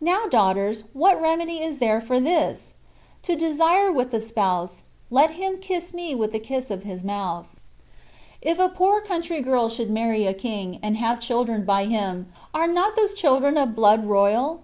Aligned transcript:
Now, 0.00 0.24
daughters, 0.24 0.84
what 0.94 1.20
remedy 1.20 1.62
is 1.62 1.78
there 1.78 2.00
for 2.00 2.18
this? 2.18 2.72
To 3.20 3.36
desire 3.36 3.92
with 3.92 4.12
the 4.12 4.20
Spouse," 4.22 4.84
Let 5.10 5.32
Him 5.32 5.58
kiss 5.60 5.92
me 5.92 6.14
with 6.14 6.32
the 6.32 6.38
kiss 6.38 6.70
of 6.70 6.84
His 6.84 7.04
mouth.'' 7.04 7.54
If 8.40 8.58
a 8.58 8.70
poor 8.70 9.02
country 9.02 9.42
girl 9.42 9.68
should 9.68 9.90
marry 9.90 10.24
a 10.24 10.32
king, 10.32 10.80
and 10.82 10.96
have 10.96 11.20
children 11.20 11.66
by 11.66 11.84
him, 11.84 12.32
are 12.54 12.66
not 12.66 12.96
those 12.96 13.12
children 13.12 13.58
of 13.58 13.74
blood 13.76 14.06
royal 14.06 14.60